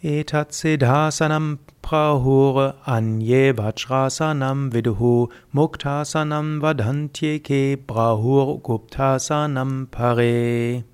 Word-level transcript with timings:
Etat 0.00 0.52
siddhasanam 0.52 1.58
prahure 1.82 2.76
anye 2.86 3.52
vajrasanam 3.52 4.70
viduhu 4.70 5.28
muktasanam 5.52 6.60
vadantyeke 6.60 7.76
brahur 7.84 8.60
guptasanam 8.60 9.90
pare. 9.90 10.84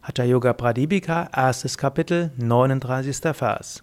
Hatha 0.00 0.24
Yoga 0.24 0.54
Pradipika, 0.54 1.28
erstes 1.36 1.76
Kapitel, 1.76 2.30
39. 2.38 3.36
Vers. 3.36 3.82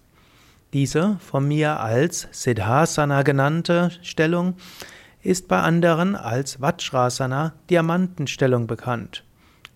Diese 0.72 1.18
von 1.20 1.46
mir 1.46 1.78
als 1.78 2.26
Siddhasana 2.32 3.22
genannte 3.22 3.92
Stellung 4.02 4.56
ist 5.22 5.46
bei 5.46 5.60
anderen 5.60 6.16
als 6.16 6.60
Vajrasana, 6.60 7.54
Diamantenstellung 7.70 8.66
bekannt. 8.66 9.22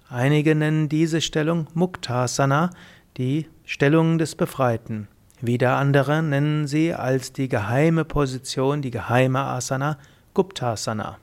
Einige 0.09 0.57
nennen 0.57 0.89
diese 0.89 1.21
Stellung 1.21 1.69
Muktasana, 1.75 2.71
die 3.17 3.47
Stellung 3.65 4.19
des 4.19 4.35
Befreiten. 4.35 5.09
Wieder 5.41 5.77
andere 5.77 6.23
nennen 6.23 6.67
sie 6.67 6.93
als 6.93 7.33
die 7.33 7.49
geheime 7.49 8.05
Position, 8.05 8.83
die 8.83 8.91
geheime 8.91 9.41
Asana, 9.41 9.99
Guptasana. 10.35 11.19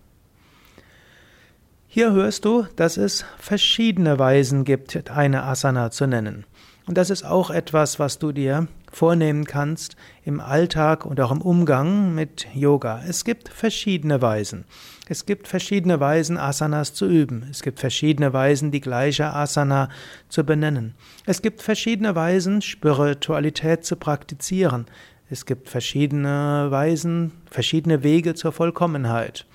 Hier 1.88 2.12
hörst 2.13 2.45
du, 2.45 2.65
dass 2.75 2.98
es 2.98 3.25
verschiedene 3.38 4.17
Weisen 4.17 4.63
gibt, 4.63 5.09
eine 5.12 5.43
Asana 5.43 5.91
zu 5.91 6.07
nennen. 6.07 6.45
Und 6.88 6.98
das 6.98 7.09
ist 7.09 7.23
auch 7.23 7.52
etwas, 7.52 7.99
was 7.99 8.17
du 8.17 8.31
dir 8.31 8.67
vornehmen 8.91 9.45
kannst 9.45 9.95
im 10.26 10.40
Alltag 10.40 11.05
und 11.05 11.20
auch 11.21 11.31
im 11.31 11.41
Umgang 11.41 12.13
mit 12.16 12.48
Yoga. 12.54 13.02
Es 13.07 13.23
gibt 13.23 13.49
verschiedene 13.49 14.21
Weisen. 14.21 14.66
Es 15.07 15.26
gibt 15.26 15.48
verschiedene 15.48 15.99
Weisen, 15.99 16.38
Asanas 16.38 16.94
zu 16.94 17.05
üben. 17.05 17.45
Es 17.52 17.62
gibt 17.62 17.80
verschiedene 17.80 18.34
Weisen, 18.34 18.71
die 18.71 18.81
gleiche 18.81 19.34
Asana 19.34 19.90
zu 20.30 20.44
benennen. 20.44 20.95
Es 21.26 21.41
gibt 21.41 21.62
verschiedene 21.62 22.16
Weisen, 22.16 22.62
Spiritualität 22.62 23.85
zu 23.85 23.95
praktizieren. 23.95 24.85
Es 25.29 25.45
gibt 25.45 25.70
verschiedene 25.70 26.68
Weisen, 26.70 27.32
verschiedene 27.49 28.04
Wege 28.04 28.35
zur 28.35 28.51
Vollkommenheit. 28.51 29.45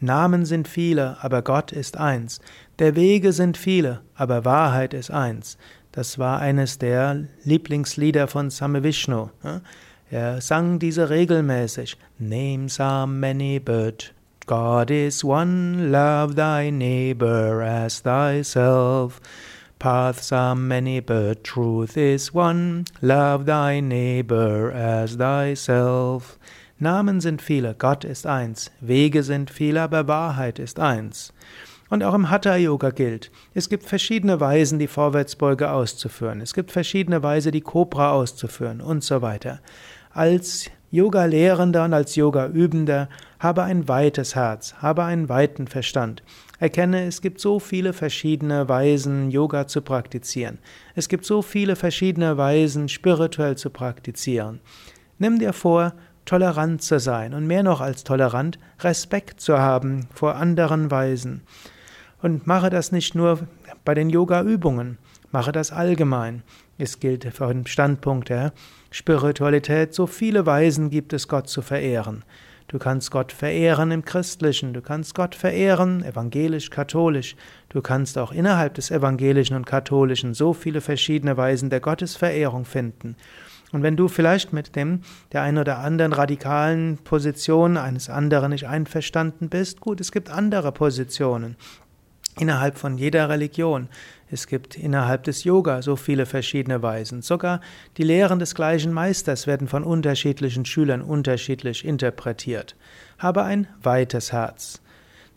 Namen 0.00 0.44
sind 0.44 0.68
viele, 0.68 1.16
aber 1.22 1.42
Gott 1.42 1.72
ist 1.72 1.96
eins. 1.96 2.40
Der 2.78 2.94
Wege 2.96 3.32
sind 3.32 3.56
viele, 3.56 4.00
aber 4.14 4.44
Wahrheit 4.44 4.94
ist 4.94 5.10
eins. 5.10 5.56
Das 5.94 6.18
war 6.18 6.40
eines 6.40 6.78
der 6.78 7.22
Lieblingslieder 7.44 8.26
von 8.26 8.50
Same 8.50 8.82
Vishnu. 8.82 9.28
Er 10.10 10.40
sang 10.40 10.80
diese 10.80 11.08
regelmäßig. 11.08 11.96
Names 12.18 12.80
are 12.80 13.06
many, 13.06 13.60
but 13.60 14.12
God 14.46 14.90
is 14.90 15.22
one. 15.22 15.92
Love 15.92 16.34
thy 16.34 16.72
neighbor 16.72 17.62
as 17.62 18.02
thyself. 18.02 19.20
Paths 19.78 20.32
are 20.32 20.56
many, 20.56 21.00
but 21.00 21.44
truth 21.44 21.96
is 21.96 22.34
one. 22.34 22.86
Love 23.00 23.44
thy 23.46 23.80
neighbor 23.80 24.72
as 24.74 25.16
thyself. 25.16 26.40
Namen 26.80 27.20
sind 27.20 27.40
viele, 27.40 27.76
Gott 27.76 28.02
ist 28.02 28.26
eins. 28.26 28.72
Wege 28.80 29.22
sind 29.22 29.48
viele, 29.48 29.82
aber 29.82 30.08
Wahrheit 30.08 30.58
ist 30.58 30.80
eins. 30.80 31.32
Und 31.90 32.02
auch 32.02 32.14
im 32.14 32.30
Hatha 32.30 32.56
Yoga 32.56 32.90
gilt, 32.90 33.30
es 33.52 33.68
gibt 33.68 33.84
verschiedene 33.84 34.40
Weisen, 34.40 34.78
die 34.78 34.86
Vorwärtsbeuge 34.86 35.70
auszuführen. 35.70 36.40
Es 36.40 36.54
gibt 36.54 36.72
verschiedene 36.72 37.22
Weise, 37.22 37.50
die 37.50 37.60
Cobra 37.60 38.12
auszuführen 38.12 38.80
und 38.80 39.04
so 39.04 39.22
weiter. 39.22 39.60
Als 40.10 40.70
Yoga-Lehrender 40.90 41.84
und 41.84 41.92
als 41.92 42.14
Yoga-Übender 42.14 43.08
habe 43.40 43.64
ein 43.64 43.88
weites 43.88 44.36
Herz, 44.36 44.74
habe 44.78 45.04
einen 45.04 45.28
weiten 45.28 45.66
Verstand. 45.66 46.22
Erkenne, 46.60 47.04
es 47.06 47.20
gibt 47.20 47.40
so 47.40 47.58
viele 47.58 47.92
verschiedene 47.92 48.68
Weisen, 48.68 49.30
Yoga 49.30 49.66
zu 49.66 49.82
praktizieren. 49.82 50.58
Es 50.94 51.08
gibt 51.08 51.24
so 51.24 51.42
viele 51.42 51.74
verschiedene 51.74 52.38
Weisen, 52.38 52.88
spirituell 52.88 53.56
zu 53.56 53.70
praktizieren. 53.70 54.60
Nimm 55.18 55.40
dir 55.40 55.52
vor, 55.52 55.94
tolerant 56.24 56.80
zu 56.80 56.98
sein 57.00 57.34
und 57.34 57.46
mehr 57.46 57.62
noch 57.62 57.80
als 57.80 58.04
tolerant, 58.04 58.58
Respekt 58.80 59.40
zu 59.40 59.58
haben 59.58 60.06
vor 60.14 60.36
anderen 60.36 60.90
Weisen. 60.90 61.42
Und 62.24 62.46
mache 62.46 62.70
das 62.70 62.90
nicht 62.90 63.14
nur 63.14 63.40
bei 63.84 63.92
den 63.92 64.08
Yoga-Übungen, 64.08 64.96
mache 65.30 65.52
das 65.52 65.72
allgemein. 65.72 66.42
Es 66.78 66.98
gilt 66.98 67.24
für 67.34 67.48
den 67.48 67.66
Standpunkt 67.66 68.30
der 68.30 68.54
Spiritualität, 68.90 69.92
so 69.92 70.06
viele 70.06 70.46
Weisen 70.46 70.88
gibt 70.88 71.12
es, 71.12 71.28
Gott 71.28 71.50
zu 71.50 71.60
verehren. 71.60 72.24
Du 72.66 72.78
kannst 72.78 73.10
Gott 73.10 73.30
verehren 73.30 73.90
im 73.90 74.06
Christlichen, 74.06 74.72
du 74.72 74.80
kannst 74.80 75.14
Gott 75.14 75.34
verehren 75.34 76.02
evangelisch, 76.02 76.70
katholisch, 76.70 77.36
du 77.68 77.82
kannst 77.82 78.16
auch 78.16 78.32
innerhalb 78.32 78.72
des 78.72 78.90
Evangelischen 78.90 79.54
und 79.54 79.66
Katholischen 79.66 80.32
so 80.32 80.54
viele 80.54 80.80
verschiedene 80.80 81.36
Weisen 81.36 81.68
der 81.68 81.80
Gottesverehrung 81.80 82.64
finden. 82.64 83.16
Und 83.72 83.82
wenn 83.82 83.96
du 83.96 84.08
vielleicht 84.08 84.52
mit 84.54 84.76
dem 84.76 85.00
der 85.32 85.42
einen 85.42 85.58
oder 85.58 85.80
anderen 85.80 86.14
radikalen 86.14 86.96
Position 86.98 87.76
eines 87.76 88.08
anderen 88.08 88.52
nicht 88.52 88.66
einverstanden 88.66 89.50
bist, 89.50 89.80
gut, 89.80 90.00
es 90.00 90.10
gibt 90.10 90.30
andere 90.30 90.72
Positionen 90.72 91.56
innerhalb 92.38 92.78
von 92.78 92.98
jeder 92.98 93.28
Religion. 93.28 93.88
Es 94.30 94.46
gibt 94.46 94.76
innerhalb 94.76 95.24
des 95.24 95.44
Yoga 95.44 95.82
so 95.82 95.96
viele 95.96 96.26
verschiedene 96.26 96.82
Weisen. 96.82 97.22
Sogar 97.22 97.60
die 97.96 98.02
Lehren 98.02 98.38
des 98.38 98.54
gleichen 98.54 98.92
Meisters 98.92 99.46
werden 99.46 99.68
von 99.68 99.84
unterschiedlichen 99.84 100.64
Schülern 100.64 101.02
unterschiedlich 101.02 101.84
interpretiert. 101.84 102.74
Habe 103.18 103.44
ein 103.44 103.68
weites 103.82 104.32
Herz. 104.32 104.80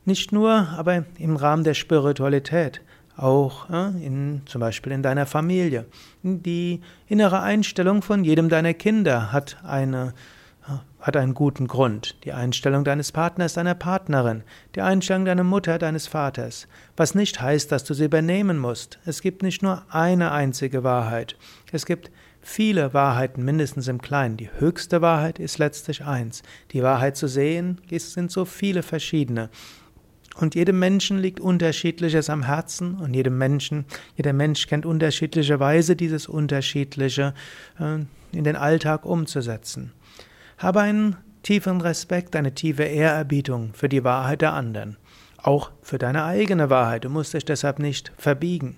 Nicht 0.05 0.31
nur, 0.31 0.69
aber 0.77 1.03
im 1.19 1.35
Rahmen 1.35 1.63
der 1.63 1.73
Spiritualität, 1.73 2.81
auch 3.17 3.69
äh, 3.69 3.89
in, 4.05 4.41
zum 4.45 4.61
Beispiel 4.61 4.93
in 4.93 5.03
deiner 5.03 5.25
Familie. 5.25 5.85
Die 6.23 6.81
innere 7.07 7.41
Einstellung 7.41 8.01
von 8.01 8.23
jedem 8.23 8.47
deiner 8.47 8.73
Kinder 8.73 9.31
hat 9.31 9.57
eine 9.63 10.13
hat 10.99 11.15
einen 11.15 11.33
guten 11.33 11.67
Grund. 11.67 12.15
Die 12.25 12.33
Einstellung 12.33 12.83
deines 12.83 13.11
Partners, 13.11 13.53
deiner 13.53 13.75
Partnerin, 13.75 14.43
die 14.75 14.81
Einstellung 14.81 15.25
deiner 15.25 15.43
Mutter, 15.43 15.77
deines 15.77 16.07
Vaters. 16.07 16.67
Was 16.95 17.15
nicht 17.15 17.41
heißt, 17.41 17.71
dass 17.71 17.83
du 17.83 17.93
sie 17.93 18.05
übernehmen 18.05 18.57
musst. 18.57 18.99
Es 19.05 19.21
gibt 19.21 19.43
nicht 19.43 19.61
nur 19.61 19.83
eine 19.89 20.31
einzige 20.31 20.83
Wahrheit. 20.83 21.37
Es 21.71 21.85
gibt 21.85 22.11
viele 22.41 22.93
Wahrheiten, 22.93 23.43
mindestens 23.43 23.87
im 23.87 24.01
Kleinen. 24.01 24.37
Die 24.37 24.49
höchste 24.57 25.01
Wahrheit 25.01 25.39
ist 25.39 25.59
letztlich 25.59 26.03
eins. 26.03 26.43
Die 26.71 26.83
Wahrheit 26.83 27.17
zu 27.17 27.27
sehen, 27.27 27.79
sind 27.89 28.31
so 28.31 28.45
viele 28.45 28.83
verschiedene. 28.83 29.49
Und 30.39 30.55
jedem 30.55 30.77
Menschen 30.77 31.17
liegt 31.17 31.39
unterschiedliches 31.39 32.29
am 32.29 32.43
Herzen 32.43 32.95
und 32.95 33.13
jedem 33.15 33.37
Menschen, 33.37 33.85
jeder 34.15 34.33
Mensch 34.33 34.67
kennt 34.67 34.85
unterschiedliche 34.85 35.59
Weise, 35.59 35.95
dieses 35.95 36.27
Unterschiedliche 36.27 37.33
äh, 37.79 37.99
in 38.31 38.43
den 38.43 38.55
Alltag 38.55 39.05
umzusetzen. 39.05 39.93
Habe 40.57 40.81
einen 40.81 41.17
tiefen 41.43 41.81
Respekt, 41.81 42.35
eine 42.35 42.53
tiefe 42.53 42.83
Ehrerbietung 42.83 43.73
für 43.73 43.89
die 43.89 44.03
Wahrheit 44.03 44.41
der 44.41 44.53
anderen. 44.53 44.97
Auch 45.37 45.71
für 45.83 45.99
deine 45.99 46.25
eigene 46.25 46.69
Wahrheit. 46.69 47.05
Du 47.05 47.09
musst 47.09 47.33
dich 47.33 47.45
deshalb 47.45 47.77
nicht 47.79 48.11
verbiegen. 48.17 48.75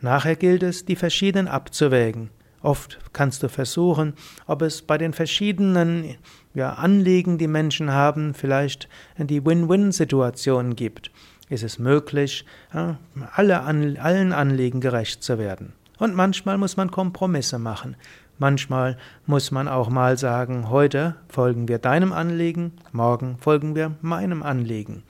Nachher 0.00 0.36
gilt 0.36 0.62
es, 0.62 0.84
die 0.84 0.94
verschiedenen 0.94 1.48
abzuwägen. 1.48 2.30
Oft 2.62 2.98
kannst 3.12 3.42
du 3.42 3.48
versuchen, 3.48 4.14
ob 4.46 4.62
es 4.62 4.82
bei 4.82 4.96
den 4.96 5.12
verschiedenen 5.12 6.16
ja, 6.54 6.74
Anliegen, 6.74 7.36
die 7.36 7.48
Menschen 7.48 7.92
haben, 7.92 8.34
vielleicht 8.34 8.88
die 9.16 9.44
Win-Win-Situationen 9.44 10.76
gibt. 10.76 11.10
Ist 11.48 11.64
es 11.64 11.78
möglich, 11.78 12.44
ja, 12.72 12.98
alle, 13.34 13.62
allen 13.62 14.32
Anliegen 14.32 14.80
gerecht 14.80 15.22
zu 15.22 15.38
werden? 15.38 15.72
Und 15.98 16.14
manchmal 16.14 16.58
muss 16.58 16.76
man 16.76 16.90
Kompromisse 16.90 17.58
machen. 17.58 17.96
Manchmal 18.38 18.96
muss 19.26 19.50
man 19.50 19.66
auch 19.66 19.90
mal 19.90 20.16
sagen, 20.16 20.70
heute 20.70 21.16
folgen 21.28 21.66
wir 21.66 21.78
deinem 21.78 22.12
Anliegen, 22.12 22.72
morgen 22.92 23.36
folgen 23.40 23.74
wir 23.74 23.96
meinem 24.00 24.44
Anliegen. 24.44 25.02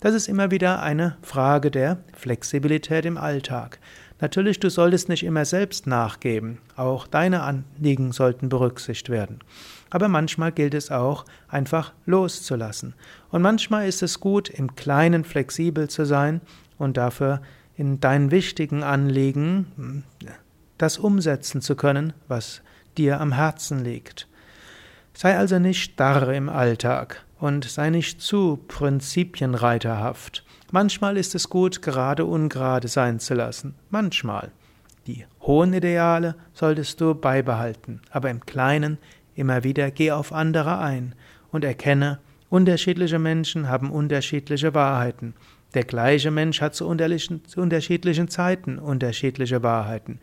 Das 0.00 0.14
ist 0.14 0.28
immer 0.28 0.52
wieder 0.52 0.80
eine 0.80 1.16
Frage 1.22 1.72
der 1.72 1.98
Flexibilität 2.14 3.04
im 3.04 3.18
Alltag. 3.18 3.80
Natürlich, 4.20 4.60
du 4.60 4.70
solltest 4.70 5.08
nicht 5.08 5.24
immer 5.24 5.44
selbst 5.44 5.88
nachgeben, 5.88 6.58
auch 6.76 7.08
deine 7.08 7.42
Anliegen 7.42 8.12
sollten 8.12 8.48
berücksichtigt 8.48 9.10
werden. 9.10 9.40
Aber 9.90 10.06
manchmal 10.06 10.52
gilt 10.52 10.74
es 10.74 10.92
auch, 10.92 11.24
einfach 11.48 11.92
loszulassen. 12.06 12.94
Und 13.30 13.42
manchmal 13.42 13.88
ist 13.88 14.04
es 14.04 14.20
gut, 14.20 14.48
im 14.48 14.76
Kleinen 14.76 15.24
flexibel 15.24 15.88
zu 15.88 16.04
sein 16.04 16.40
und 16.78 16.96
dafür 16.96 17.40
in 17.76 17.98
deinen 18.00 18.30
wichtigen 18.30 18.82
Anliegen 18.84 19.66
hm, 19.76 20.02
das 20.78 20.98
umsetzen 20.98 21.60
zu 21.60 21.76
können, 21.76 22.12
was 22.28 22.62
dir 22.96 23.20
am 23.20 23.32
Herzen 23.32 23.84
liegt. 23.84 24.26
Sei 25.14 25.36
also 25.36 25.58
nicht 25.58 25.82
starr 25.82 26.32
im 26.32 26.48
Alltag 26.48 27.24
und 27.40 27.64
sei 27.64 27.90
nicht 27.90 28.20
zu 28.20 28.58
prinzipienreiterhaft. 28.68 30.44
Manchmal 30.70 31.16
ist 31.16 31.34
es 31.34 31.48
gut, 31.48 31.82
gerade 31.82 32.24
ungerade 32.24 32.88
sein 32.88 33.18
zu 33.20 33.34
lassen. 33.34 33.74
Manchmal. 33.90 34.52
Die 35.06 35.24
hohen 35.40 35.72
Ideale 35.72 36.34
solltest 36.52 37.00
du 37.00 37.14
beibehalten, 37.14 38.02
aber 38.10 38.30
im 38.30 38.44
Kleinen 38.44 38.98
immer 39.34 39.64
wieder 39.64 39.90
geh 39.90 40.12
auf 40.12 40.32
andere 40.32 40.78
ein 40.78 41.14
und 41.50 41.64
erkenne, 41.64 42.18
unterschiedliche 42.50 43.18
Menschen 43.18 43.68
haben 43.68 43.90
unterschiedliche 43.90 44.74
Wahrheiten. 44.74 45.34
Der 45.74 45.84
gleiche 45.84 46.30
Mensch 46.30 46.60
hat 46.60 46.74
zu 46.74 46.86
unterschiedlichen 46.86 48.28
Zeiten 48.28 48.78
unterschiedliche 48.78 49.62
Wahrheiten. 49.62 50.20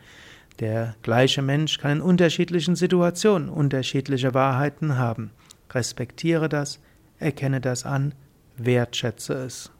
Der 0.60 0.96
gleiche 1.02 1.42
Mensch 1.42 1.80
kann 1.80 1.98
in 1.98 2.02
unterschiedlichen 2.02 2.75
Situationen 2.75 3.50
unterschiedliche 3.50 4.34
Wahrheiten 4.34 4.98
haben. 4.98 5.31
Respektiere 5.72 6.48
das, 6.48 6.80
erkenne 7.19 7.60
das 7.60 7.86
an, 7.86 8.13
wertschätze 8.57 9.34
es. 9.34 9.72